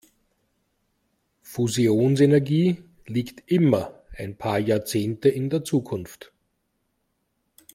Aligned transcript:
Fusionsenergie 1.43 2.81
liegt 3.05 3.51
immer 3.51 4.01
ein 4.17 4.35
paar 4.35 4.57
Jahrzehnte 4.57 5.29
in 5.29 5.51
der 5.51 5.63
Zukunft. 5.63 6.33